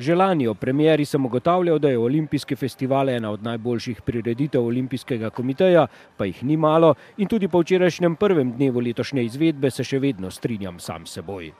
[0.00, 5.30] Že lani o premjeri sem ugotavljal, da je olimpijski festival ena od najboljših prireditev olimpijskega
[5.30, 10.00] komiteja, pa jih ni malo in tudi po včerajšnjem prvem dnevu letošnje izvedbe se še
[10.00, 11.52] vedno strinjam sam s seboj.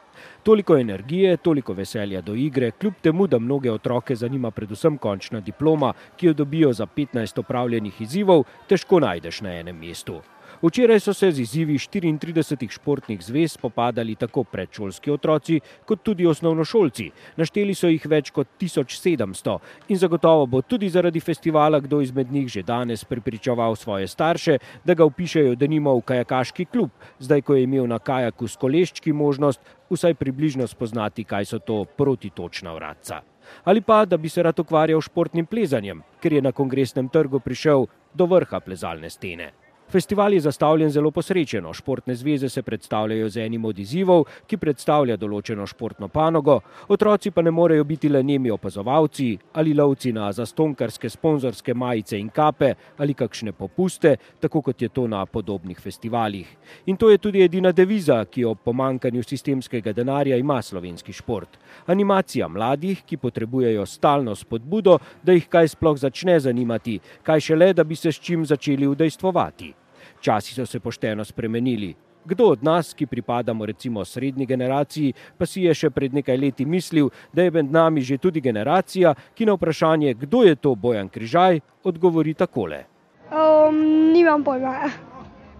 [0.43, 5.93] Toliko energije, toliko veselja do igre, kljub temu, da mnoge otroke zanima predvsem končna diploma,
[6.17, 10.23] ki jo dobijo za 15 opravljenih izzivov, težko najdeš na enem mestu.
[10.63, 17.07] Včeraj so se z izzivi 34 športnih zvez spopadali tako predšolski otroci, kot tudi osnovnošolci.
[17.37, 19.55] Našteli so jih več kot 1700
[19.89, 24.95] in zagotovo bo tudi zaradi festivala kdo izmed njih že danes pripričeval svoje starše, da
[24.95, 29.61] ga upišajo denimo v kajakaški klub, zdaj ko je imel na kajaku s koleščki možnost
[29.91, 33.23] vsaj približno spoznati, kaj so to protitočna vratca.
[33.65, 37.87] Ali pa, da bi se rad ukvarjal športnim plezanjem, ker je na kongresnem trgu prišel
[38.15, 39.53] do vrha plezalne stene.
[39.91, 41.73] Festival je zastavljen zelo posrečeno.
[41.75, 47.43] Športne zveze se predstavljajo z enim od izzivov, ki predstavlja določeno športno panogo, otroci pa
[47.43, 53.15] ne morejo biti le nemi opazovalci ali lovci na zastonkarske sponzorske majice in kape ali
[53.15, 56.47] kakšne popuste, tako kot je to na podobnih festivalih.
[56.87, 61.59] In to je tudi edina deviza, ki ob pomankanju sistemskega denarja ima slovenski šport.
[61.87, 67.85] Animacija mladih, ki potrebujejo stalno spodbudo, da jih kaj sploh začne zanimati, kaj šele, da
[67.85, 69.80] bi se s čim začeli udejstvovati.
[70.21, 71.95] Časi so se pošteno spremenili.
[72.25, 76.67] Kdo od nas, ki pripadamo recimo srednji generaciji, pa si je še pred nekaj leti
[76.69, 81.09] mislil, da je med nami že tudi generacija, ki na vprašanje, kdo je to Bojan
[81.09, 82.85] Križaj, odgovori takole.
[83.33, 84.91] Um, nimam pojma.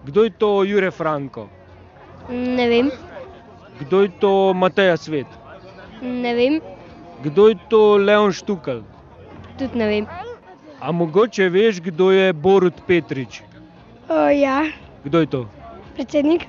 [0.05, 1.49] Kdo je to Jure Franko?
[2.29, 2.91] Ne vem.
[3.81, 5.27] Kdo je to Mateja Svet?
[6.03, 6.61] Ne vem.
[7.25, 8.83] Kdo je to Leon Štukal?
[9.57, 10.07] Tudi ne vem.
[10.81, 13.43] A mogoče veš, kdo je Borut Petrič?
[14.11, 14.67] Uh, ja,
[15.05, 15.41] Kdo je to?
[15.95, 16.47] predsednik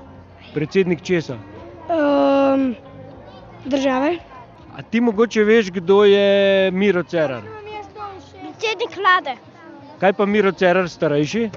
[0.53, 1.37] Predsednik česa?
[1.87, 2.75] um,
[3.65, 4.17] države.
[4.75, 6.25] A ti mogoče veš, kdo je
[6.71, 7.43] Miro Cerar?
[8.41, 9.35] Predsednik vlade.
[9.99, 11.49] Kaj pa Miro Cerar starejši?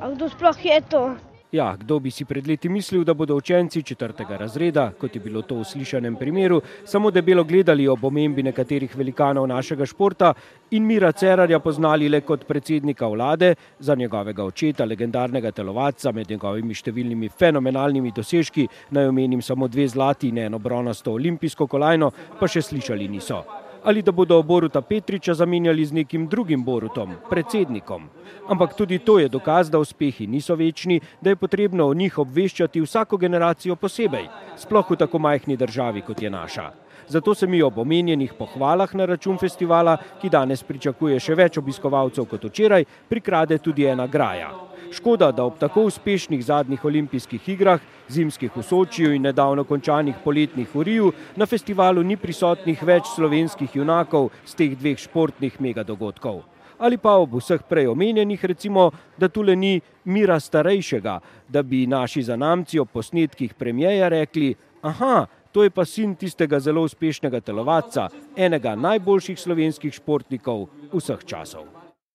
[0.00, 1.14] A kdo sploh je to?
[1.52, 5.42] Ja, kdo bi si pred leti mislil, da bodo učenci četrtega razreda, kot je bilo
[5.42, 10.32] to v slišanem primeru, samo debelo gledali ob omembi nekaterih velikanov našega športa
[10.70, 16.74] in Mira Cerarja poznali le kot predsednika vlade, za njegovega očeta, legendarnega telovadca med njegovimi
[16.74, 22.62] številnimi fenomenalnimi dosežki, naj omenim samo dve zlati in eno bronasto olimpijsko kolajno, pa še
[22.62, 23.42] slišali niso
[23.84, 28.08] ali da bodo Boruta Petriča zamenjali z nekim drugim Borutom, predsednikom.
[28.48, 32.80] Ampak tudi to je dokaz, da uspehi niso večni, da je potrebno o njih obveščati
[32.80, 36.70] vsako generacijo posebej, sploh v tako majhni državi, kot je naša.
[37.08, 42.26] Zato se mi ob omenjenih pohvalah na račun festivala, ki danes pričakuje še več obiskovalcev
[42.30, 44.50] kot včeraj, prikrade tudi ena graja.
[44.92, 50.74] Škoda, da ob tako uspešnih zadnjih olimpijskih igrah, zimskih v Sočiju in nedavno končanih poletnih
[50.74, 56.42] v Riju, na festivalu ni prisotnih več slovenskih junakov z teh dveh športnih megadogodkov.
[56.80, 62.22] Ali pa ob vseh prej omenjenih, recimo, da tule ni mira starejšega, da bi naši
[62.22, 68.76] zanamci ob posnetkih premijeja rekli: Aha, to je pa sin tistega zelo uspešnega telovadca, enega
[68.76, 71.66] najboljših slovenskih športnikov vseh časov.